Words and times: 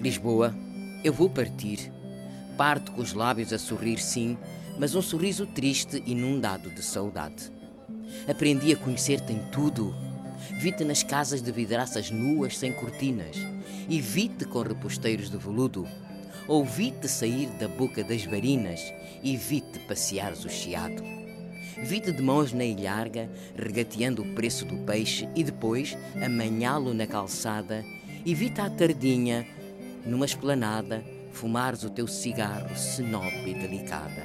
Lisboa, 0.00 0.54
eu 1.02 1.12
vou 1.12 1.28
partir. 1.28 1.92
Parto 2.56 2.92
com 2.92 3.02
os 3.02 3.12
lábios 3.12 3.52
a 3.52 3.58
sorrir, 3.58 3.98
sim, 3.98 4.38
mas 4.78 4.94
um 4.94 5.02
sorriso 5.02 5.44
triste, 5.44 6.00
inundado 6.06 6.70
de 6.70 6.84
saudade. 6.84 7.50
Aprendi 8.28 8.72
a 8.72 8.76
conhecer-te 8.76 9.32
em 9.32 9.40
tudo. 9.50 9.92
Vi-te 10.60 10.84
nas 10.84 11.02
casas 11.02 11.42
de 11.42 11.50
vidraças 11.50 12.12
nuas 12.12 12.56
sem 12.56 12.72
cortinas 12.72 13.36
e 13.88 14.00
vi-te 14.00 14.44
com 14.44 14.62
reposteiros 14.62 15.30
de 15.30 15.36
veludo. 15.36 15.84
Ouvi-te 16.46 17.08
sair 17.08 17.48
da 17.58 17.66
boca 17.66 18.04
das 18.04 18.24
varinas 18.24 18.80
e 19.20 19.36
vi-te 19.36 19.80
passeares 19.80 20.44
o 20.44 20.48
chiado. 20.48 21.02
Vi-te 21.82 22.12
de 22.12 22.22
mãos 22.22 22.52
na 22.52 22.64
ilharga, 22.64 23.28
regateando 23.56 24.22
o 24.22 24.34
preço 24.34 24.64
do 24.64 24.76
peixe 24.84 25.28
e 25.34 25.42
depois 25.42 25.98
amanhá-lo 26.24 26.94
na 26.94 27.06
calçada 27.06 27.84
e 28.24 28.34
vi-te 28.34 28.60
à 28.60 28.70
tardinha, 28.70 29.46
numa 30.04 30.26
esplanada, 30.26 31.04
fumares 31.32 31.84
o 31.84 31.90
teu 31.90 32.06
cigarro 32.06 32.76
senope 32.76 33.48
e 33.48 33.54
delicada. 33.54 34.22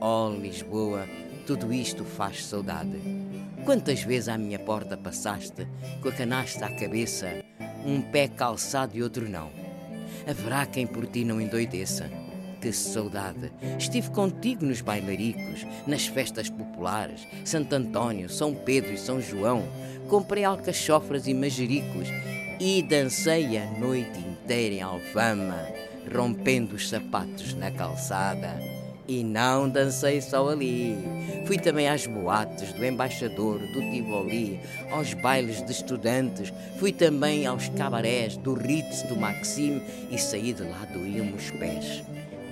Oh, 0.00 0.30
Lisboa, 0.30 1.06
tudo 1.46 1.72
isto 1.72 2.04
faz 2.04 2.44
saudade. 2.44 3.00
Quantas 3.64 4.02
vezes 4.02 4.28
à 4.28 4.36
minha 4.36 4.58
porta 4.58 4.96
passaste, 4.96 5.66
com 6.02 6.08
a 6.08 6.12
canasta 6.12 6.66
à 6.66 6.74
cabeça, 6.74 7.44
um 7.84 8.00
pé 8.00 8.28
calçado 8.28 8.96
e 8.96 9.02
outro 9.02 9.28
não? 9.28 9.50
Haverá 10.28 10.66
quem 10.66 10.86
por 10.86 11.06
ti 11.06 11.24
não 11.24 11.40
endoideça? 11.40 12.10
Que 12.60 12.72
saudade! 12.72 13.52
Estive 13.78 14.10
contigo 14.10 14.64
nos 14.64 14.80
bailaricos, 14.80 15.64
nas 15.86 16.06
festas 16.06 16.50
populares, 16.50 17.26
Santo 17.44 17.72
António, 17.74 18.28
São 18.28 18.54
Pedro 18.54 18.92
e 18.92 18.98
São 18.98 19.20
João. 19.20 19.64
Comprei 20.08 20.44
alcachofras 20.44 21.26
e 21.26 21.34
manjericos 21.34 22.08
e 22.58 22.82
dancei 22.82 23.58
a 23.58 23.66
noite 23.78 24.18
inteira 24.18 24.35
em 24.54 24.80
Alfama, 24.80 25.66
rompendo 26.14 26.76
os 26.76 26.88
sapatos 26.88 27.54
na 27.54 27.70
calçada. 27.70 28.54
E 29.08 29.22
não 29.22 29.68
dancei 29.68 30.20
só 30.20 30.48
ali. 30.48 30.96
Fui 31.46 31.58
também 31.58 31.88
às 31.88 32.06
boates 32.06 32.72
do 32.72 32.84
Embaixador, 32.84 33.58
do 33.58 33.80
Tivoli, 33.90 34.60
aos 34.90 35.14
bailes 35.14 35.64
de 35.64 35.70
estudantes. 35.70 36.52
Fui 36.78 36.92
também 36.92 37.46
aos 37.46 37.68
cabarés 37.68 38.36
do 38.36 38.54
Ritz, 38.54 39.02
do 39.02 39.16
Maxime 39.16 39.80
e 40.10 40.18
saí 40.18 40.52
de 40.52 40.62
lá 40.62 40.84
doíam 40.92 41.32
os 41.34 41.50
pés. 41.52 42.02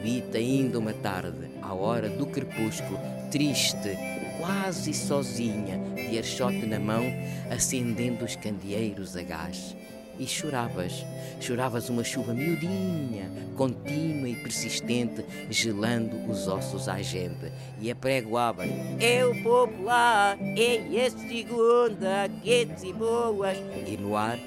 Vi-te 0.02 0.36
ainda 0.36 0.78
uma 0.78 0.92
tarde, 0.92 1.50
à 1.62 1.74
hora 1.74 2.08
do 2.08 2.26
crepúsculo, 2.26 3.00
triste, 3.32 3.98
quase 4.38 4.92
sozinha, 4.92 5.80
de 5.96 6.18
archote 6.18 6.66
na 6.66 6.78
mão, 6.78 7.04
acendendo 7.50 8.24
os 8.24 8.36
candeeiros 8.36 9.16
a 9.16 9.22
gás 9.22 9.74
e 10.18 10.26
choravas. 10.26 11.04
Choravas 11.40 11.88
uma 11.88 12.04
chuva 12.04 12.32
miudinha, 12.32 13.30
contínua 13.56 14.28
e 14.28 14.34
persistente, 14.36 15.24
gelando 15.50 16.16
os 16.30 16.48
ossos 16.48 16.88
à 16.88 17.00
gente. 17.02 17.52
E 17.80 17.90
apregoavas: 17.90 18.68
Eu 19.00 19.34
popular, 19.42 20.38
e 20.40 21.00
a 21.00 21.10
segunda, 21.10 22.28
quentes 22.42 22.82
e 22.82 22.92
boas. 22.92 23.58
E 23.86 23.96
no 23.96 24.16
ar 24.16 24.38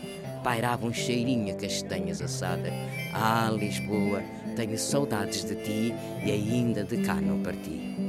pairava 0.44 0.86
um 0.86 0.94
cheirinho 0.94 1.54
a 1.54 1.58
castanhas 1.58 2.22
assadas. 2.22 2.72
Ah, 3.14 3.50
Lisboa, 3.52 4.22
tenho 4.56 4.78
saudades 4.78 5.44
de 5.44 5.56
ti 5.56 5.94
e 6.26 6.32
ainda 6.32 6.84
de 6.84 6.98
cá 7.04 7.16
não 7.16 7.42
parti. 7.42 8.07